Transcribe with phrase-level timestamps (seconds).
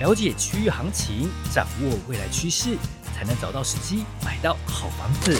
[0.00, 2.76] 了解区域行情，掌握未来趋势，
[3.12, 5.36] 才能找到时机买到好房子。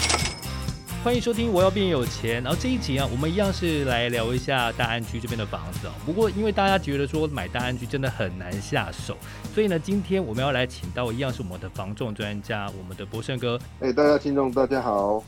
[1.01, 5.91] 欢迎收听《我要变有钱》，然后这一集啊，我们一样是来聊一下大安区这边的房子哦。
[6.05, 9.15] 不过因为大家觉得说买大安区真的很难下手，
[9.55, 13.57] 所以呢，今天我们要来请到一样是我们的房仲专家，我们的博胜哥。
[13.79, 15.23] 哎，大家听众大家好。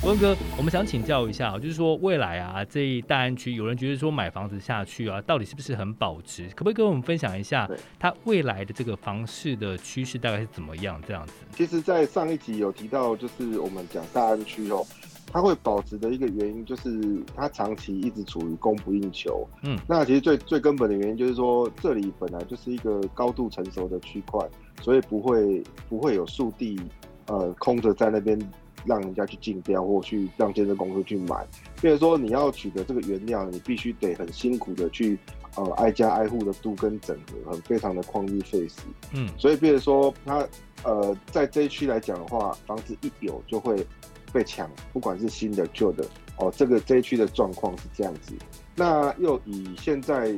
[0.00, 6.48] 博胜哥，我们想请教一下，就是说未来啊，这一大安区有人觉得说买房子下去啊，到底是不是很保值？
[6.50, 11.02] 可不可以跟我们分享一下，它未来的这个房市的趋势大概是怎么样？
[11.04, 11.32] 这样子。
[11.56, 14.86] 其实，在上一集有提到，就是我们讲大安区哦，
[15.32, 19.44] 它会保值的一个原因，就是它长期一直处于供不应求。
[19.64, 24.48] 嗯，那其实最最根本的原因就是说，这里本来就是一个高度成熟的区块，
[24.80, 26.80] 所以不会不会有速地
[27.26, 28.38] 呃空着在那边。
[28.84, 31.46] 让人家去竞标或去让建设公司去买，
[31.80, 35.18] 比如说你要取得这个原料，你必须得很辛苦的去
[35.56, 38.76] 呃挨家挨户的度跟整合，很非常的旷日费时。
[39.12, 40.46] 嗯，所以比如说它
[40.84, 43.86] 呃在这一区来讲的话，房子一有就会
[44.32, 46.04] 被抢，不管是新的旧的
[46.38, 48.32] 哦，这个这一区的状况是这样子。
[48.74, 50.34] 那又以现在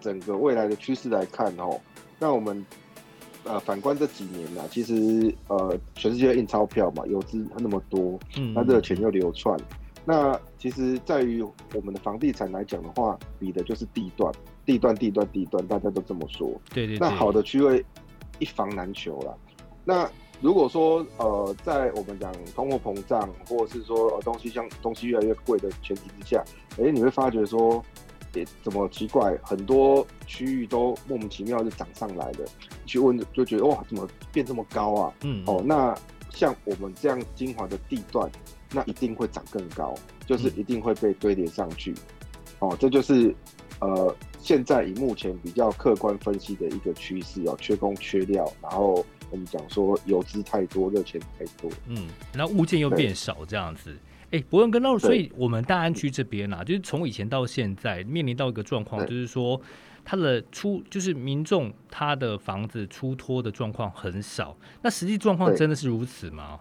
[0.00, 1.80] 整个未来的趋势来看哦，
[2.18, 2.64] 那我们。
[3.44, 9.54] 呃，反观这几年呢，其实呃，全世界印钞票嘛，游资那么多，嗯，那热钱又流窜，
[10.04, 14.32] 那其实在于我们的房地产来讲的话，比的就是地段，
[14.64, 16.48] 地段，地段，地段，大家都这么说。
[16.72, 16.98] 对对，对。
[16.98, 17.84] 那好的区位
[18.38, 19.36] 一房难求了。
[19.84, 26.42] 那如果说呃，在我们讲通货膨胀，或者是说呃东西像东西越来越贵的前提之下，
[26.78, 27.84] 哎，你会发觉说。
[28.34, 29.36] 欸、怎么奇怪？
[29.42, 32.44] 很多区域都莫名其妙就涨上来了，
[32.86, 35.14] 去问就觉得哇，怎么变这么高啊？
[35.22, 35.94] 嗯，哦，那
[36.30, 38.30] 像我们这样精华的地段，
[38.72, 39.94] 那一定会涨更高，
[40.26, 41.92] 就是一定会被堆叠上去。
[42.60, 43.34] 嗯、哦，这就是
[43.80, 53.96] 呃，现在以目前比较客观分析的一个趋势哦，缺工缺料，然后我们讲说油资太多，热钱太多，嗯，那物件又变少这样子。
[54.34, 59.60] 哎，不用跟到所以我们大安区这边啊，就是从以前到现在面临到一个状况，就是说
[60.04, 64.56] 他的出就是民众他的房子出脱的状况很少。
[64.82, 66.58] 那实际状况真的是如此吗？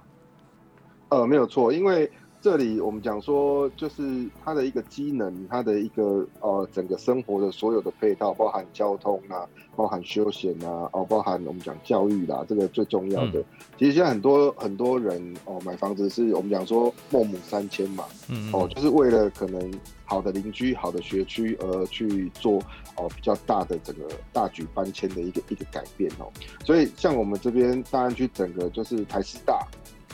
[1.10, 2.12] 呃，没有错，因为。
[2.44, 13.40] 这里我们讲说，就是它的一个机能，它的一个呃整个生活的所有的配套，包含交通啊，包含休闲啊，哦，包含我们讲教育啦，这个最重要的。
[13.40, 13.46] 嗯、
[13.80, 19.74] 其实现在很多很多人哦买房子是我们讲说孟母三迁嘛，嗯，嗯，哦，就是为了可能
[20.04, 22.58] 好的邻居、好的学区而去做
[22.98, 26.30] 哦比较大的整个大举搬迁的一个一个改变哦。
[26.66, 29.66] 所以像我们这边大安区整个就是台师大。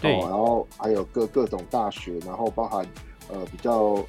[0.01, 2.85] 对，然后还有各各种大学，然后包含
[3.29, 4.03] 呃比较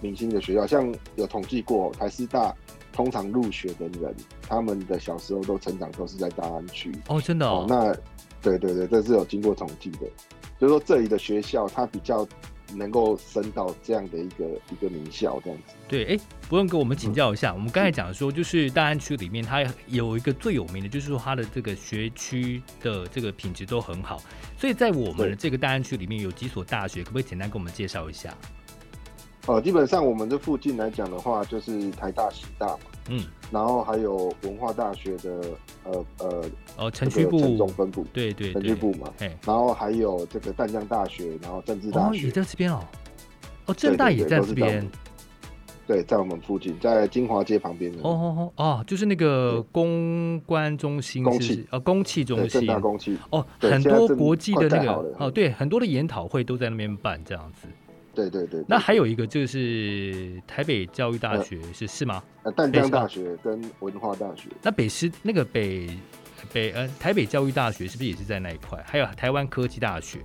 [0.00, 2.54] 明星的学校，像有统计过台师大
[2.92, 4.14] 通常入学的人，
[4.48, 7.94] 他们的小时候都成长都是在大安区哦，真的哦，哦，那
[8.42, 10.06] 对对对，这是有经过统计的，
[10.58, 12.26] 就是说这里的学校它比较。
[12.74, 24.20] 能够升到这样的一个一个名校这样子，对，哎，不用跟我们请教一下，嗯、我们刚才讲说，就是大安区里面，它有一个最有名的，就是说它的这个学区的这个品质都很好，
[24.58, 28.36] 所以在我们的这个大安区里面有几所大学，可不可以简单跟我们介绍一下？
[29.46, 32.78] 呃，基本上我们这附近来讲的话，就是台大、师大嘛，
[33.10, 35.40] 嗯，然后还有文化大学的，
[35.84, 36.44] 呃呃，
[36.76, 39.08] 哦，城区部、城中分部，对对，城区部嘛，
[39.44, 42.84] 然后还有这个淡江大学，然后政治大学，哦，也在这边哦，
[43.66, 44.84] 哦，政大也在这边，
[45.86, 57.68] 对，在我们附近，在金华街旁边的，哦哦哦，哦，就是那个公关中心，公器，呃，公器中心，政大公器，哦，很多国际的那个，哦，对，很多的研讨会都在那边办，这样子。
[58.16, 62.22] 对对对，那还有一个就是台北教育大学是是吗？
[62.44, 64.48] 呃，淡江大学跟文化大学。
[64.62, 65.90] 那北师那个北
[66.52, 68.82] 北呃台北教育大学是不是也是在那一块？
[68.86, 70.20] 还有台湾科技大学。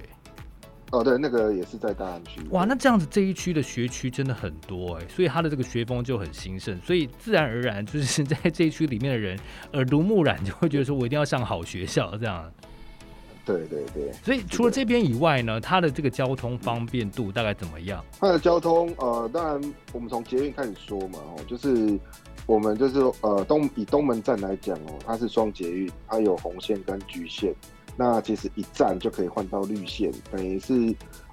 [0.92, 2.42] 哦，对，那个也是在大安区。
[2.50, 9.40] 哇，那这样子这一区的学区真的很多哎，所以它的这个学风就很兴盛，所以自然而然就是 在这一区里面的人
[9.72, 12.52] 耳濡目染，就会觉得说我一定要上好学校这样。
[13.44, 18.06] 对对对，所以除了这边以外呢，它的这个交通方便度大概怎么样？
[18.20, 22.00] 它的交通，呃，当然我们从捷运开始说嘛，哦，就是
[22.46, 27.54] 我们就是呃东以东门站来讲哦，它是双捷运，它有红线跟橘线，
[27.98, 30.74] 那其实一站就可以换到绿线，等于是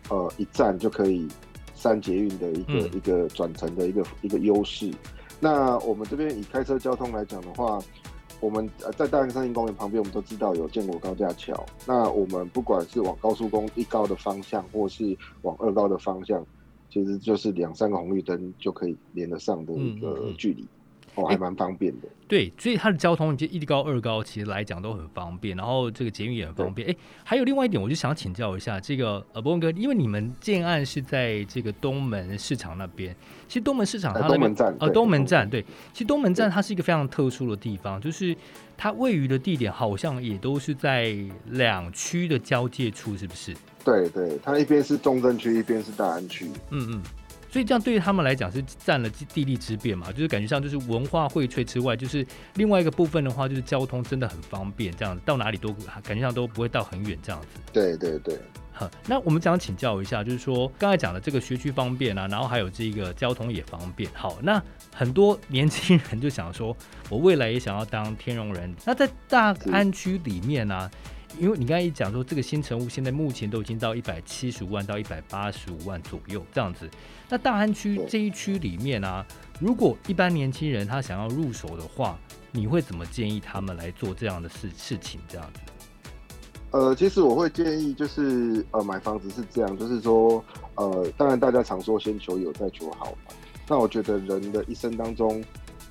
[0.09, 1.29] 呃一站就可以
[1.75, 4.91] 三捷运的一个、嗯、一个转乘的一个一个优势。
[5.41, 7.79] 那我们这边以开车交通来讲的话。
[8.41, 11.67] 我们呃在大安森林公园旁边，我们都知道有建国高架桥。
[11.87, 16.45] 那我们不管是往高速公路一高的方向，或是往二高的方向，
[16.89, 20.67] 其实就是两三个红绿灯就可以连得上的一个距离。
[21.19, 22.09] 哦，还蛮方便的。
[22.29, 25.57] 对，所以它的交通，就一高二高，其实来讲都很方便。
[25.57, 26.89] 然后这个捷运也很方便。
[26.89, 26.95] 哎，
[27.25, 33.17] 还有另外一点，我就想请教一下这个呃，博文哥，因为你们建案是在这个东门市场那边。
[33.49, 35.63] 其实东门市场它那边，东门站，呃，东门站，对，
[35.93, 38.37] 其实东门站它是一个非常特殊的地方，就是
[38.77, 41.17] 它位于的地点好像也都是在
[41.47, 43.57] 两区的交界处，是不是？
[43.83, 46.47] 对对，它一边是中正区，一边是大安区。
[46.71, 47.03] 嗯嗯。
[47.51, 55.73] 所以这样对于他们来讲是占了地利之便嘛，就是感觉上就是文化荟萃之外，就是另外一个部分的话，就是交通真的很方便，这样到哪里都
[56.03, 57.49] 感觉上都不会到很远这样子。
[57.73, 58.39] 对对对。
[58.71, 64.09] 好，那我们想请教一下，就是说刚才讲的这个学区方便啊，然后还有这个交通也方便。
[64.15, 64.63] 好，那
[64.95, 66.77] 很多年轻人就想说，
[67.09, 68.73] 我未来也想要当天龙人。
[68.85, 70.91] 那在大安区里面呢、啊？
[71.39, 76.91] 因为你刚才一讲说，这个新成屋现在目前都已经到一百七十五万到一百八十五万左右这样子。
[77.29, 79.25] 那大安区这一区里面啊，
[79.61, 82.19] 如果一般年轻人他想要入手的话，
[82.51, 85.21] 你会怎么建议他们来做这样的事事情？
[85.29, 85.61] 这样子？
[86.73, 90.45] 呃，其实我会建议就是呃，买房子是这样，就是说
[90.75, 93.35] 呃，当然大家常说先求有再求好嘛。
[93.69, 95.43] 那我觉得人的一生当中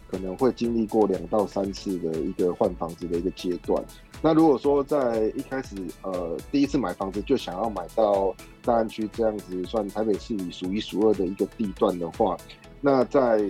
[0.09, 3.83] 可能会经历过两到三次的一个换房子的一个阶段。
[4.21, 12.35] 那如果说在一开始，呃，第一次买房子就想要买到大安区这样子，算台北市里数一数二的一个地段的话，
[12.81, 13.47] 那在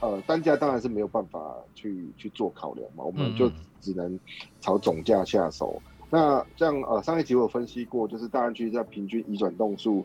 [0.00, 4.18] 呃单价当然是没有办法去去做考量嘛，我们就只能
[4.60, 5.80] 朝总价下手。
[5.86, 10.04] 嗯、那像呃上一集我有分析过，就是大安区在平均移转栋数，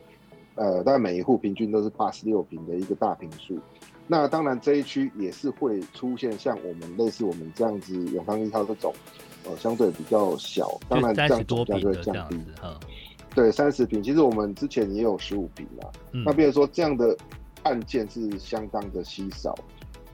[0.56, 3.60] 呃，大概每一户平均都是八十六平的一个大坪数。
[4.07, 8.94] 那当然这一区也是会出现像我们类似我们这样子永康一号这种。
[9.48, 12.40] 呃，相对比较小，当然这样总价就会降低。
[13.36, 15.88] 对，三十平，其实我们之前也有十五平嘛。
[16.13, 17.16] 嗯、那比如说这样的
[17.62, 19.54] 案件是相当的稀少，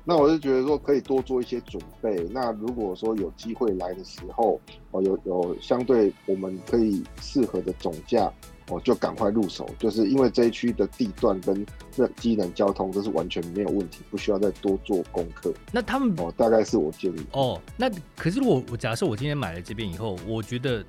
[0.03, 2.27] 那我就觉得说可以多做一些准备。
[2.31, 4.59] 那如果说有机会来的时候，
[4.91, 8.31] 哦，有有相对我们可以适合的总价。
[8.69, 11.65] 哦，就赶快入手，就是因为这一区的地段跟
[11.97, 15.53] 那机能交通都是完全没有问题，不需要再多做功课。
[15.73, 17.25] 那他们哦，大概是我建议。
[17.33, 20.85] 哦，那可是如果我假设我今天买了这边以后，我觉得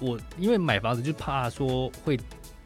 [0.00, 2.18] 我因为买房子就怕说会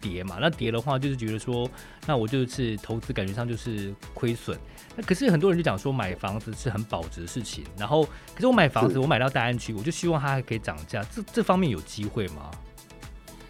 [0.08, 1.68] 跌嘛，那跌的话就是觉得说，
[2.06, 4.58] 那我就是投资感觉上就是亏损。
[4.96, 8.04] 那可是很多人就讲说买房子是很保值的事情，然后
[8.34, 12.50] 可是我买房子我买到大安区，我就希望它还可以涨价，这这方面有机会吗？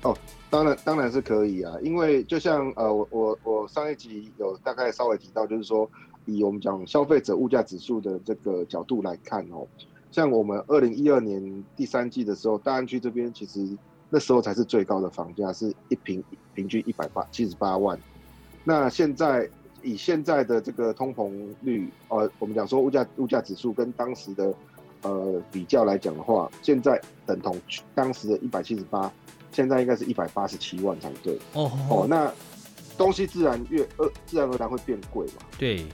[0.02, 0.16] 哦。
[0.48, 5.90] 当然，当然是可以啊，因为就像呃，我我我上一集有大概稍微提到，就是说
[6.24, 9.66] 以我们讲消费者物价指数的这个角度来看哦，
[10.12, 13.76] 像我们二零一二年第三季的时候，大安区这边其实
[14.10, 16.22] 那时候才是最高的房价，是一平
[16.54, 17.98] 平均一百八七十八万。
[18.64, 19.48] 那现在
[19.82, 21.32] 以现在的这个通膨
[21.62, 24.54] 率，呃，我们讲说物价物价指数跟当时的
[25.02, 27.56] 呃比较来讲的话，现在等同
[27.94, 29.12] 当时的一百七十八。
[29.52, 32.30] 现在应该是一百八十七万才对哦哦，那
[32.98, 35.42] 东西自然越呃自然而然会变贵嘛。
[35.56, 35.86] 对，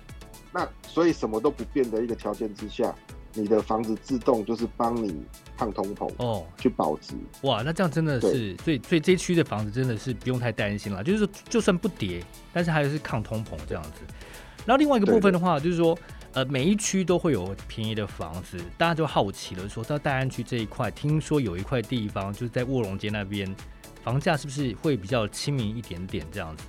[0.53, 2.93] 那所以什么都不变的一个条件之下，
[3.35, 5.25] 你的房子自动就是帮你
[5.63, 7.15] 抗通膨哦，去保值。
[7.43, 12.23] 哇，那这样真的是，所以所以这区的房子真的是不用太担心了，就是就算不跌，
[12.53, 14.01] 但是还是抗通膨这样子。
[14.67, 15.97] 然后另外一个部分的话，就是说。
[16.35, 23.55] 呃，每一区都会有便宜的房子，大家就好奇了，说到大安区这一块，听说有一块地方就是在卧龙街那边，
[24.03, 26.65] 房价是不是会比较亲民一点点这样子？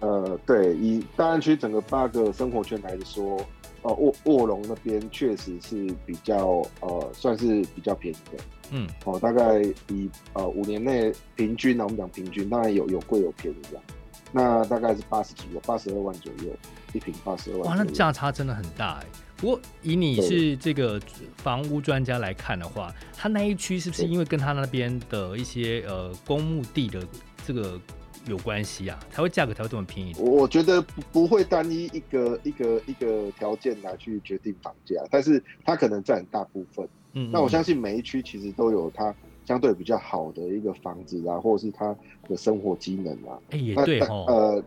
[0.00, 3.46] 呃，对，以大安区整个八个生活圈来说，
[3.82, 8.44] 呃，卧卧龙那边确实是比较呃，算是比较便宜的。
[8.70, 13.84] 嗯，哦，大概以呃五年内平均呢，我们讲平均，当然有有贵有便宜这样，
[14.32, 16.52] 那大概是八十几个，八十二万左右。
[16.94, 19.06] 一平八十二万，哇，那价差真的很大哎。
[19.38, 21.00] 不过以你是这个
[21.38, 27.02] 房屋专家来看的话，他那一区是不是因为跟他那边的一些呃公墓地的
[27.46, 27.80] 这个
[28.26, 30.14] 有关系啊，才会价格才会这么便宜？
[30.18, 36.88] 我觉得不不会单一一个一个一个条件来去决定房价，但是它可能占很大部分。
[37.14, 39.14] 嗯，那我相信每一区其实都有它
[39.46, 41.94] 相对比较好的一个房子啊，或者是它
[42.28, 43.38] 的生活机能啊。
[43.50, 44.24] 哎、欸，也对哦。
[44.28, 44.64] 呃。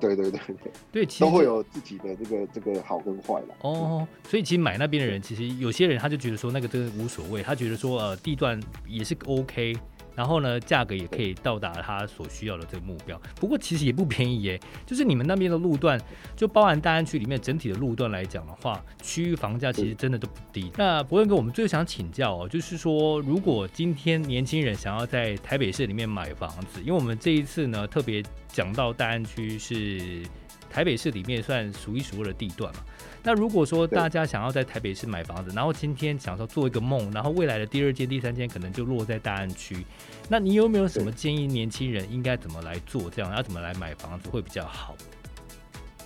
[0.00, 3.46] 对对对对，对，其实都会有自己的这个这个好跟坏了。
[3.62, 9.76] 哦，所以其实买那边的人，其实有些人他就觉得说那个真的无所谓，他觉得说呃地段也是 OK。
[10.18, 13.16] 然后呢，价格也可以到达他所需要的这个目标。
[13.36, 15.96] 不过其实也不便宜耶，就是你们那边的路段，
[16.34, 20.72] 就包含大安区里面整体的路段来讲的话，区域房价其实真的都不低。
[20.76, 30.26] 那博文哥，我们最想请教哦，就是说，如果今天年轻人想要在台北市里面买房子，因为我们这一次呢特别讲到大安区是
[30.68, 32.80] 台北市里面算数一数二的地段嘛。
[33.28, 39.84] 那如果说大家想要在台北市买房子，然后今天想说做一个梦，然后未来的第二间、第三间可能就落在大安区，
[40.30, 41.46] 那你有没有什么建议？
[41.46, 43.10] 年轻人应该怎么来做？
[43.10, 44.96] 这样要怎么来买房子会比较好？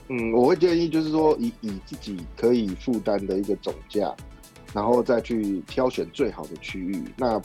[0.09, 4.13] 嗯，我会建议就是说以，以以自己可以负担的一个总价，
[4.75, 7.05] 然后再去挑选最好的区域。
[7.17, 7.41] 那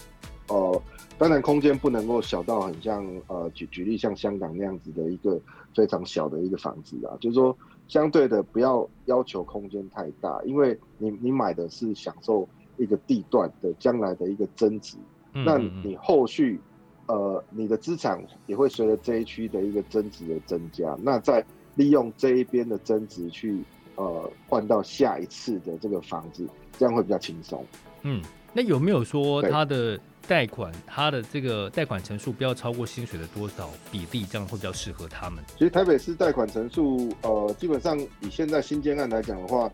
[0.47, 0.81] 呃，
[1.19, 5.39] 当然空间不能够小到很像呃，举举例像香港那样子的一个
[5.75, 7.55] 非常小的一个房子啊，就是说
[7.87, 14.97] 相对的不要要求空间太大，因为你你买的是享受一个地段的将来的一个增值，
[15.33, 16.59] 嗯嗯嗯，那你后续
[17.07, 21.43] 呃你的资产也会随着这一区的一个增值的增加，那在
[21.75, 23.63] 利用这一边的增值去
[23.95, 27.65] 呃换到下一次的这个房子，这样会比较轻松。
[28.03, 28.21] 嗯，
[28.53, 29.99] 那有没有说它的？
[30.27, 35.43] 贷款，它的这个贷款成数不要超过薪水的多少比例，这样会比较适合他们。
[35.57, 39.71] 其实台北市贷款成数，呃，基本上以现在新建案来讲的话，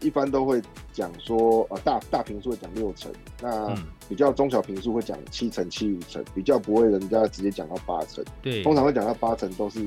[0.00, 0.60] 一般都会
[0.92, 3.10] 讲说，呃，大大平数会讲六成，
[3.40, 3.74] 那
[4.08, 8.22] 比较中小平数会讲七成、七五成，比较不会人家直接讲到八成。
[8.42, 9.80] 对，通常会讲到八成都是，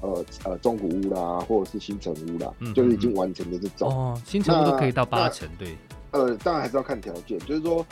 [0.00, 3.90] 呃呃，中古屋啦，或者是新城屋啦，嗯、就是已经完成的这种。
[3.90, 5.76] 哦，新城屋都可以到八成，对。
[6.12, 7.84] 呃，当然还是要看条件，就是说。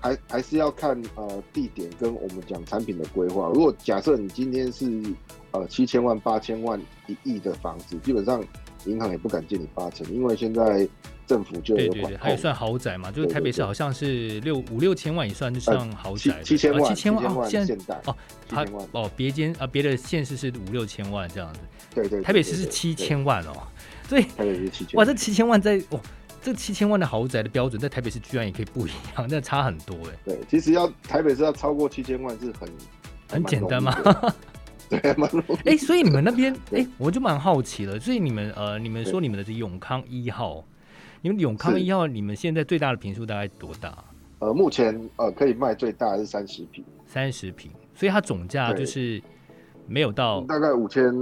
[0.00, 3.48] 还还是要看呃地点跟我们讲产品的规划。
[3.48, 5.02] 如果假设你今天是
[5.50, 8.42] 呃七千万、八千万、一亿的房子，基本上
[8.84, 10.88] 银行也不敢借你八成，因为现在
[11.26, 12.02] 政府就有管控。
[12.02, 16.32] 对对对，还算豪宅嘛，就是台北市好像是六五六千万也算就像豪宅。
[16.32, 18.16] 呃、七千万，七千万，哦，现在哦，
[18.48, 21.60] 他哦别间啊别的县市是五六千万这样子。
[21.94, 23.66] 对对，对，对，对，对，台北市是七千万哦，
[24.08, 26.00] 所以台北市七千哇，这七千万在哦。
[26.40, 30.18] 这七千万的豪宅的标准，在台北市居然也可以不一样，那差很多哎。
[30.24, 32.68] 对，其实要台北市要超过七千万是很
[33.28, 33.92] 很简单吗？
[34.88, 35.52] 对，蛮容易。
[35.52, 37.98] 哎、欸，所以你们那边，哎、欸，我就蛮好奇了。
[38.00, 40.64] 所以你们呃，你们说你们的这永康一号，
[41.20, 44.04] 你们永康一号，你们现在最大的坪数大概多大？
[44.38, 49.20] 呃，目前呃可以卖最大是三十坪，三十坪，所以它总价就是
[49.86, 51.12] 没有到大概五千。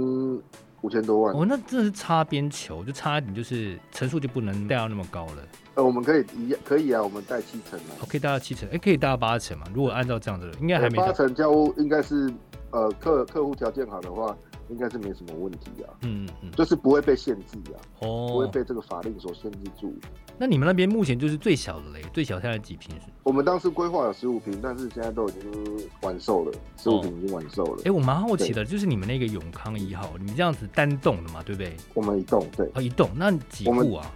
[0.87, 5.47] 五千多万哦，那真的是擦边球，就差一点，就是层数就不能带到那么高了。
[5.75, 8.07] 呃，我们可以一可以啊，我们带七成啊。
[8.07, 9.65] 可以带到七成，哎，可以带到八成嘛？
[9.73, 12.33] 如果按照这样子，应该还没八成交屋，应该是
[12.71, 14.35] 呃客客户条件好的话。
[14.69, 19.95] 应该是没什么问题啊，嗯嗯，就是不会被限制啊，哦，不会被这个法令所限制住。
[20.39, 22.95] 那你们那边目前就是最小的嘞，最小现在几平？
[23.23, 27.81] 我们当时规划有十五平，但是现在都已经完售了，十五平已经完售了。
[27.85, 31.75] 哎、我蛮好奇的，就是你们那个永康一号，你们这样子单栋的嘛，对不对？
[31.95, 34.11] 我们一栋，对，哦，一栋，那几户啊？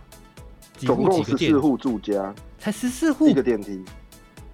[0.77, 3.83] 总共十四户住家，才十四户，一个电梯。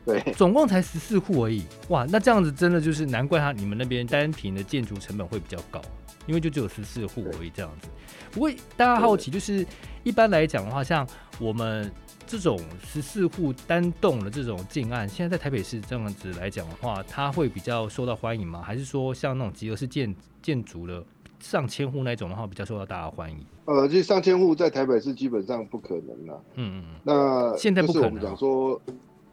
[0.06, 5.82] 对，总共才十四户而已，哇，那这样子真的就是难怪他你们那边单坪的建筑成本会比较高，
[6.26, 7.90] 因为就只有十四户而已这样子。
[8.32, 9.66] 不过大家好奇，就是
[10.04, 11.06] 一般来讲的话，像
[11.40, 11.92] 我们
[12.26, 18.62] 这种十四户单栋的这种近案，现在在台北市这样子来讲的话，它会比较受到欢迎吗？
[18.62, 21.04] 还是说像那种集合式建建筑的
[21.40, 23.38] 上千户那种的话，比较受到大家欢迎？
[23.66, 26.44] 呃，这上千户在台北市基本上不可能了。
[26.56, 27.00] 嗯嗯嗯。
[27.04, 28.10] 那现在不可能。
[28.10, 28.80] 我们讲说。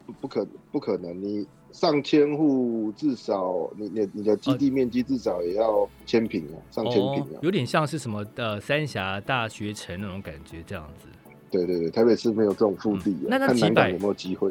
[0.06, 11.08] 不不可不可能，你上千户至少你你你的基地面积至少也要千平啊，上千平啊，有点像是什么呃三峡大学城那种感觉这样子。
[11.54, 13.26] 对对对，台北市没有这种腹地啊。
[13.28, 14.50] 那那几百有没有机会？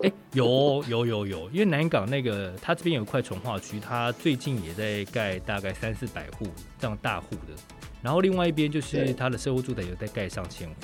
[0.00, 6.46] 哎，有有有有，因为南港那个它这边有一块从化区，它最近也在盖大概三四百户
[6.78, 7.54] 这样大户的。
[8.02, 10.74] 然后另外一边就是它的社会住宅有在盖上千户，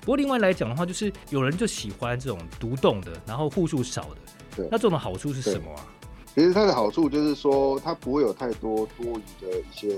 [0.00, 4.16] 不过另外来讲的话，就是有人就喜欢这种独栋的，然后户数少的。
[4.56, 5.86] 对，那这种的好处是什么啊？
[6.34, 9.96] 其实它的好处就是说，它不会有太多多余的一些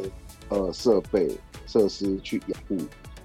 [0.51, 1.29] 呃设备
[1.67, 2.77] 设施去养护，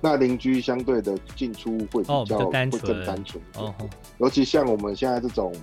[0.04, 3.42] 那邻居相对的进出会比较、哦、比较单纯会更单纯。
[3.56, 3.74] 哦，
[4.18, 5.54] 尤其像我们现在这种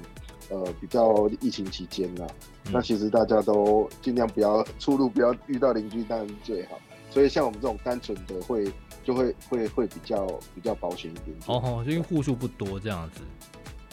[0.49, 2.28] 呃比较疫情期间呐、啊
[2.64, 6.80] 嗯，那其实大家都尽量不要出入，不要遇到邻居，当然是最好。
[7.11, 8.73] 所以像我们这种单纯的会
[9.04, 13.20] 就会会会比较比较保险一点哦，因为户数不多这样子。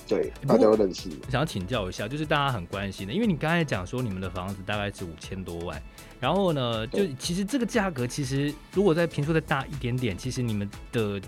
[0.08, 1.10] 对，大家都认识。
[1.30, 5.82] 想要请教一下，就是大家很关心的，因为你刚才讲说你们的房子大概是五千多万，
[6.20, 11.20] 然后呢，就其实这个价格其实如果再平数再大一点点，其实你们的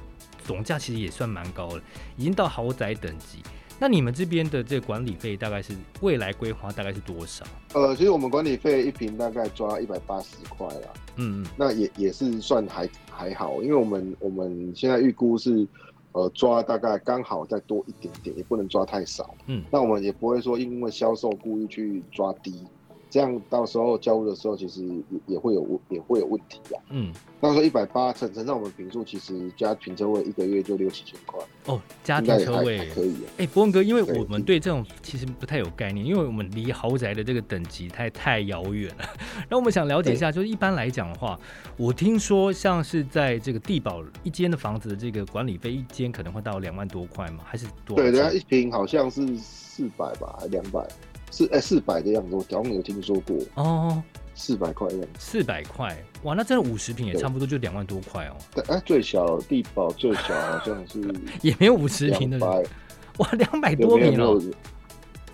[0.43, 1.81] 总价其实也算蛮高的，
[2.15, 3.39] 已经到豪宅等级。
[3.81, 7.45] 那你们这边的这个管理费大概是未来规划大概是多少？
[7.73, 10.87] 呃，其实我们管理费一平大概抓一百八十块啦。
[11.15, 15.65] 嗯嗯，那也也是算还还好，因为我们我们现在预估是
[16.11, 19.37] 呃抓大概刚好再多一点点，也不能抓太少。
[19.47, 22.67] 嗯，那我们也不会说因为销售故意去抓低，
[23.09, 26.77] 这样到时候交屋的时候，其实也也会有也会有问题啊。
[26.89, 27.11] 嗯，
[27.41, 31.39] 到时候一百八乘乘上我们平数，其实加停车位一个月就六七千块。
[31.65, 33.15] 哦，加停车位可以。
[33.37, 39.05] 哎、欸，博文哥，因为我们对这种其实不太有概念，因为我们离豪宅的这个等级太太遥远了。
[39.49, 41.39] 那我们想了解一下，就是一般来讲的话，
[41.77, 47.43] 我听说像是在这个地保一间的房子的这个管理费，一间可能会到两万多块吗？
[47.43, 47.95] 还是多？
[47.97, 50.87] 对，人家一平好像是四百吧，还两百。
[51.31, 53.37] 是哎，四百的样子，我好像有听说过。
[53.55, 54.01] 哦，
[54.35, 58.35] 四百块样子，四百块，哇，那真的五十平也差不多就两万多块哦。
[58.53, 61.01] 对，哎，最小地宝最小好像是
[61.41, 62.39] 也没有五十平的，
[63.17, 64.41] 哇，两百多平哦，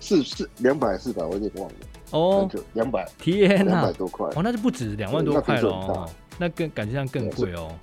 [0.00, 1.74] 四四两百四百，我有点忘了。
[2.12, 7.74] 哦，两百，天哪，两百多块，哦，那就不止两万多块了哦，那更感觉上更贵哦。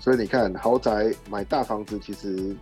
[0.00, 2.56] 所以你看，豪宅买大房子其实。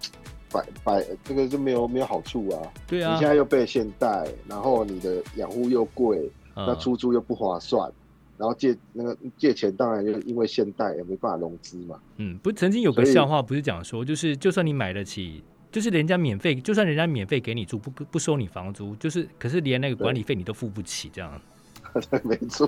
[0.50, 2.60] 摆摆这个就没有没有好处啊！
[2.86, 7.90] 对啊，你现在又被限贷，然后你的养护又贵，嗯、那出租又不划算，
[8.36, 11.98] 然后借那个借钱当然就因为限贷也没办法融资嘛。
[12.16, 21.40] 嗯，不是曾经有个笑话，不是讲说，就是就算你买得起，就是人家免费，就算人家免费给你住，不不收你房租，就是可是连那个管理费你都付不起，这样。
[22.10, 22.66] 对， 没错。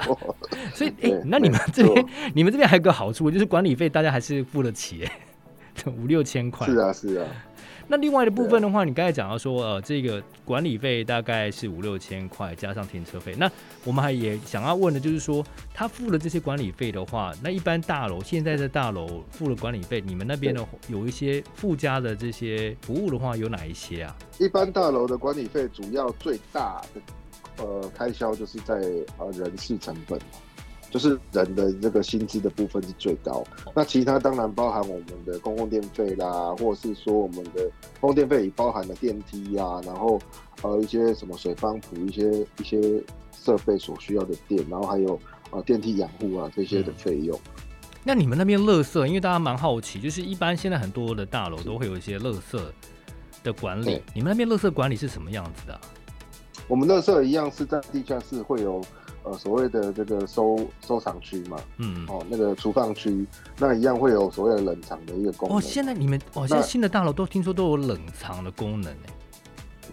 [0.74, 5.12] 所以 哎、欸，那你们这边你们这边还有个好处，就是管理费大家还是付得起，哎，
[5.96, 6.66] 五六千块。
[6.66, 7.26] 是啊，是啊。
[7.92, 13.34] 那另外的部分的话，你刚才讲到说，呃，这个管理费大概是五六千块，加上停车费。
[13.36, 13.46] 那
[13.84, 15.44] 我们还也想要问的就是说，
[15.74, 24.16] 他付了这些管理费的话，那一般大楼现在的大楼付了管理费，你们那边的有一些附加的这些服务的话，有哪一些啊？
[24.38, 28.74] 一般大楼的管理费主要最大的呃开销就是在
[29.18, 30.18] 呃人事成本。
[30.92, 33.42] 就是人的这个薪资的部分是最高，
[33.74, 37.62] 那其他当然包含我们的公共电费啦，或者是说我们的
[37.98, 40.20] 公共电费也包含了电梯啊，然后
[40.60, 45.18] 呃一些什么水帮浦一些一些设备所需要的电，然后还有
[45.50, 47.34] 呃电梯养护啊这些的费用。
[47.56, 47.62] 嗯。
[48.04, 52.60] 那你们那边垃圾，因为大家蛮好奇，就是一般现在很多的大楼都会有一些垃圾
[53.42, 55.80] 的管理，你们那边垃圾管理是什么样子的？
[56.68, 58.84] 我们垃圾一样是在地下室会有。
[59.24, 63.24] 呃，所谓的这个收收藏区嘛，嗯，哦，那个储放区，
[63.58, 65.58] 那一样会有所谓的冷藏的一个功能。
[65.58, 69.08] 哦，现在你们哦，现在新的大楼都听说都有冷藏的功能呢。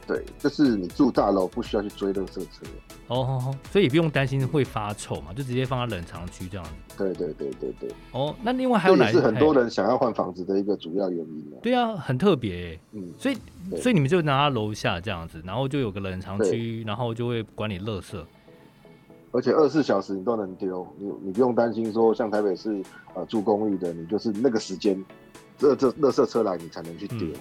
[0.08, 2.65] 对，就是你住大楼不需要去追垃圾车。
[3.10, 6.72] 哦，哦，所以也不用担心会发臭嘛，就直接放在冷藏区这样子。
[6.98, 7.89] 对对对对对。
[8.12, 9.12] 哦，那另外还有哪？
[9.12, 11.54] 是很多人想要换房子的一个主要原因。
[11.62, 12.80] 对啊，很特别。
[12.94, 13.38] 嗯，所以
[13.80, 18.20] 所以你们就拿楼下这样子，然后就有个冷藏区，然后就会管理垃圾。
[19.32, 22.82] 而且二十四小时你都能丢，你你不用担心说像台北市
[23.13, 25.04] 呃住公寓的，你就是那个时间，
[25.58, 27.20] 这这垃圾车来你才能去丢。
[27.20, 27.34] 嗯。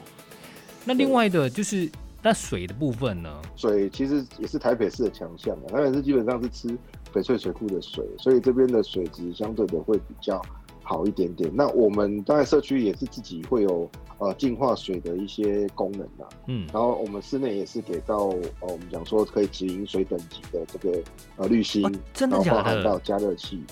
[0.84, 1.90] 那另外的就是
[2.22, 3.40] 那水的部分呢？
[3.56, 6.68] 水其实也是台北市的强项啊，台北市基本上是吃
[7.12, 10.42] 翡翠水库的水，所以这边的水质相对的会比较
[10.88, 11.50] 好一点点。
[11.54, 13.88] 那我们当然社区也是自己会有。
[14.20, 21.00] 呃，净化水的一些功能啊，嗯，然后我们室内也是给到呃，我们讲说可以直饮水等级的这个
[21.36, 22.56] 呃滤芯，真的假的？
[22.56, 23.62] 包含到加热器，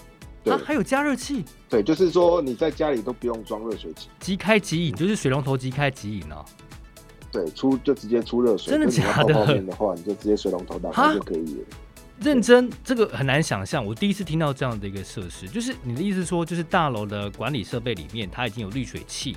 [0.45, 6.45] 对，啊，还有加热器，对，就是说你在家里都不用装热水器，即开即饮，就是水龙头即开即饮哦。
[7.33, 9.35] 对，出就直接出热水，真的假的？
[9.35, 11.65] 泡面的话，你就直接水龙头打开就可以了。
[12.21, 19.37] 认真，这个很难想象，我第一次听到这样的一个设施，就是你的意思说，就是大楼的管理设备里面，它已经有滤水器。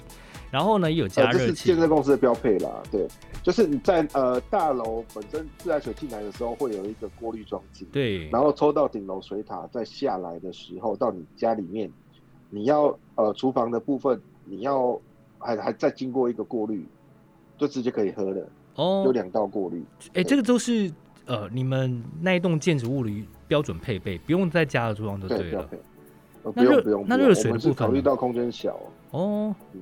[0.52, 2.82] 然后呢，也有加热器，呃、这是建设公司的标配啦。
[2.92, 3.08] 对，
[3.44, 7.86] 就是你在呃大楼本身自来水进来的时候，会有一个过滤装置。
[7.92, 8.28] 对。
[8.30, 11.92] 然后抽到顶楼水塔，再下来的时候，到你家里面，
[12.50, 15.00] 你要呃厨房的部分，你要
[15.38, 16.84] 还还再经过一个过滤，
[17.56, 18.50] 就直接可以喝了。
[18.74, 19.04] 哦。
[19.06, 19.86] 有两道过滤。
[20.14, 20.92] 哎，这个都是
[21.30, 25.66] 呃你们那一栋建筑物里标准配备，不用再加了厨房就对了。
[25.70, 25.80] 对
[26.44, 27.06] 呃、不用不用。
[27.08, 28.78] 那热水的部分，考虑到空间小。
[29.12, 29.56] 哦。
[29.74, 29.82] 嗯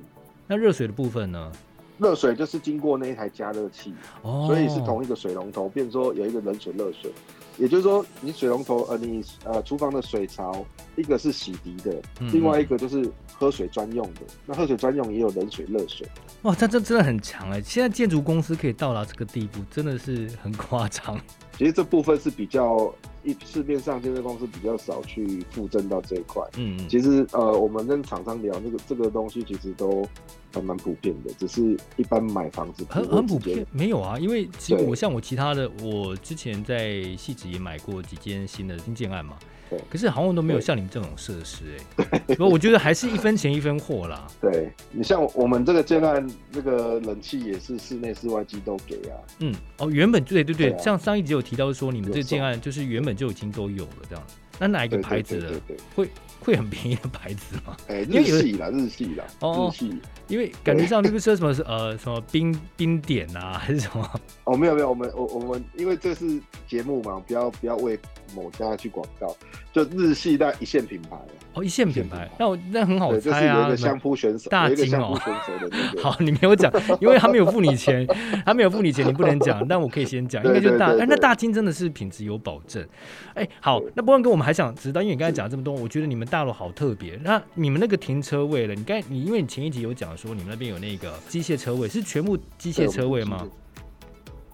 [0.50, 1.52] 那热水的部分呢？
[1.98, 7.12] 热水就是经过那一台加热器，哦，所以是同一个水龙头，变说有一个冷水、热水，
[7.58, 10.64] 也就是说你水龙头呃你呃厨房的水槽，
[10.96, 14.20] 一个是洗涤的，嗯、另外一个就是喝水专用的。
[14.44, 16.06] 那喝水专用也有冷水、热水。
[16.42, 17.62] 哇，这这真的很强哎！
[17.62, 21.18] 现在建筑公司可以到达这个地步，真的是很夸张。
[21.56, 22.92] 其实这部分是比较。
[23.24, 30.06] 一市面上建设公司比较少去附赠到这一块，嗯，其实呃，我们跟厂商聊那个这个东西，其实都
[30.54, 39.36] 还蛮普遍的，只是一般买房子很很普遍，没有啊，因为其实我像我其他的，我之前在汐止也买过几间新的新建案嘛，
[39.70, 39.78] 对。
[39.90, 41.64] 可是好像都没有像你们这种设施
[41.96, 42.18] 哎。
[42.28, 44.26] 不过我觉得还是一分钱一分货啦。
[44.40, 49.16] 对，你像我们这个建案，这个冷气也是室内室外机都给啊。
[49.40, 54.24] 嗯，哦，原本对对对，像上一集有提到说，你们这个建案就是原本就已经都有了这样。
[54.60, 55.52] 那哪一个牌子的？
[55.94, 56.08] 会
[56.40, 57.76] 会很便宜的牌子吗？
[57.86, 60.00] 哎、欸，日系啦，日系啦，哦，日系。
[60.26, 64.20] 因为感觉上那个说什么是呃什么冰冰点啊，还是什么？
[64.44, 67.96] 哦，没有没有，我们我我们因为这是节目嘛，不要不要为
[68.34, 69.34] 某家去广告，
[69.72, 71.16] 就日系的一线品牌。
[71.54, 73.62] 哦，一线品牌，那我那很好猜啊。
[73.62, 75.18] 有一个相扑选手，大金哦。
[75.60, 78.06] 那个、 好，你没有讲，因为他没有付你钱，
[78.46, 79.66] 他没有付你钱，你不能讲。
[79.66, 80.92] 但我可以先讲，应该就大。
[80.92, 82.86] 哎，那大金真的是品质有保证。
[83.34, 87.18] 哎，好，那不过跟我们还想知道，因为你刚才讲了这么多，我觉得你们大楼好特别。
[87.24, 93.48] 那你们那个停车位了，你刚才你因为你前一集有讲说你们那边有那个机械车位，是全部机械车位吗？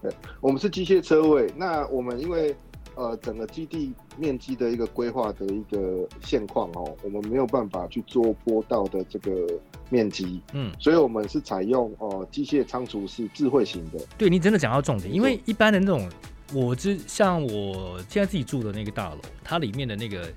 [0.01, 1.51] 对，我们是机械车位。
[1.55, 2.55] 那我们因为。
[2.95, 9.47] 呃，整个基地面积的一个规划的一个现况哦，我们没有办法去做坡道的这个
[9.89, 13.99] 面积，嗯，所以我们是采用哦机械仓储式智慧型的。
[14.17, 16.09] 对，你真的讲到重点，因为一般的那种，
[16.53, 20.31] 我之像我现在自己住的那个大楼，它里面的那个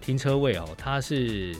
[0.00, 1.54] 停车位哦，它是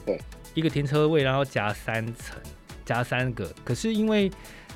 [0.55, 2.39] 一个停车位，然后加三层，
[2.83, 4.31] 加三个，可是因为。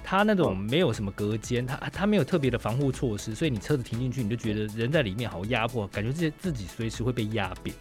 [0.07, 7.75] 它那种没有什么隔间，它它没有特别的防护措施，所以你车子停进去，你就觉得人在里面好压迫，感觉自己自己随时会被压扁。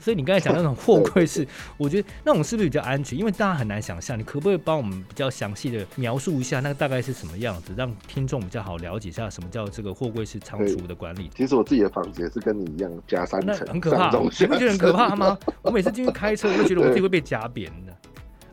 [0.00, 3.18] 所以你刚才讲那种货柜式， 我觉得那种是不是比较安全？
[3.18, 11.30] 因为大家很难想象，你可不可以帮我们比较详细的描述一下那个大概是什么样子，让听众比较好了解一下什么叫这个货柜式仓储的管理？
[11.36, 15.38] 其实我自己的房子也是跟你一样加三层，很可怕，你不觉得很可怕吗？
[15.60, 17.94] 我每次进去开车，我都觉得我自己会被夹扁的。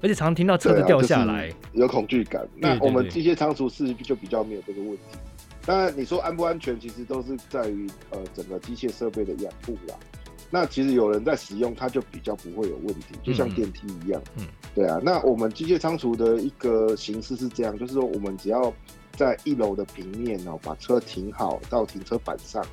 [0.01, 2.47] 而且常常听到车子掉下来，啊就是、有恐惧感。
[2.55, 5.03] 那我们机械仓储是就比较没有这个问题。
[5.65, 9.95] 当然，你说安不安全，其实都是在于呃整个机械设备的养护啦。
[10.49, 14.21] 那其实有人在使用，它就比较不会有问题，就像电梯一样。
[14.37, 14.97] 嗯，对啊。
[15.03, 18.73] 那我们机械仓储的一个形式是这样，就是说我们只要
[19.11, 22.65] 在一楼的平面哦，把车停好到停车板上，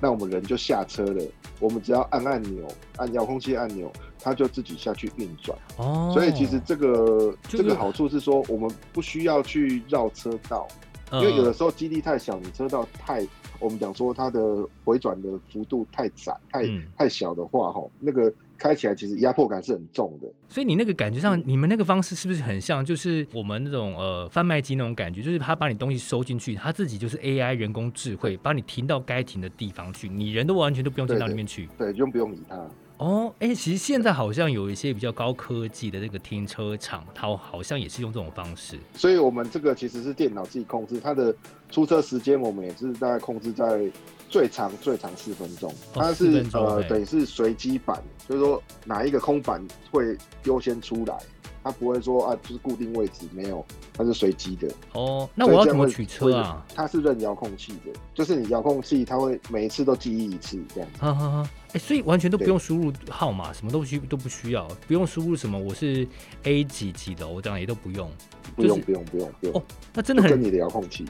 [0.00, 1.22] 那我们人就下车了。
[1.60, 3.92] 我们只要按按钮，按遥控器按钮。
[4.20, 5.56] 它就自己下去运转。
[5.76, 10.66] 哦，所以其实这个这个好处是说，我们不需要去绕车道，
[11.12, 13.26] 因为有的时候基地太小，你车道太，
[13.58, 16.64] 我们讲说它的回转的幅度太窄、太
[16.96, 20.28] 太小的话，哈，那个开起来其实压迫感是很重的。
[20.48, 32.56] 所以你那个感觉上，你们那个方式是不是很像，就是我们那种呃贩卖机那种感觉，就是他把你东西收进去，他自己就是 AI 人工智慧，把你停到该停的地方去，你人都完全都不用进到里面去，对，就不用理他。
[32.98, 38.76] 哦，哎、欸，其实现在好像有一些比较高科技的这个停车场，它好像也是用这种方式。
[38.94, 41.34] 所以，我们这个其实是电脑自己控制，它的
[41.70, 43.88] 出车时间我们也是大概控制在
[44.28, 45.72] 最长最长四分钟。
[45.94, 51.16] 它是、哦、呃，等于是随机版，就是说哪一个空板会优先出来。
[51.62, 54.68] 它不会说啊，就是固定位置没有，它是随机的。
[54.92, 56.64] 哦，那我要怎么取车啊？
[56.74, 60.90] 它是认遥控器的，就是你遥控器它会每一次都记忆一次这样。
[60.98, 66.06] 哈哈哈，哎，所以完全都不用输入号码，什么都不需都不需要，不用输入什么我是
[66.44, 68.10] A 几几的，我这样也都不用。
[68.56, 69.56] 不用不用不用不用。
[69.56, 71.04] 哦，那真的很跟你的遥控器。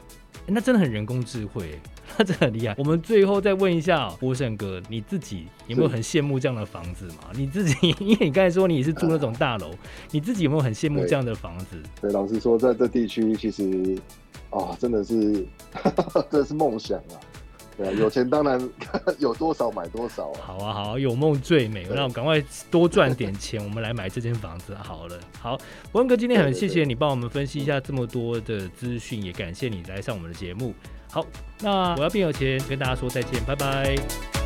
[0.49, 1.79] 那真的很人工智慧，
[2.19, 2.75] 那真的很厉害。
[2.79, 7.31] 我们最后再问一下波胜哥，你自己有没有很羡慕这样的房子嘛？
[7.35, 9.71] 你自己， 因为你刚才说你也是住那种大楼，
[10.11, 11.77] 你自己有没有很羡慕这样的房子？
[12.01, 13.97] 对，對老实说，在这地区其实，
[14.51, 15.47] 哦，真的是，
[16.31, 17.21] 这是梦想啊。
[17.79, 18.61] 对啊，有钱当然
[19.19, 20.41] 有多少买多少啊。
[20.45, 21.87] 好啊，好啊，有梦最美。
[21.95, 25.19] 那我赶快多赚点钱，我们来买这间房子好了。
[25.41, 25.57] 好，
[25.93, 30.75] 文哥，今天很谢谢你帮我们分析一下这么多的资讯，也感谢你来上我们的节目。
[31.11, 31.25] 好，
[31.61, 34.38] 那我要变有钱，跟大家说再见，拜拜。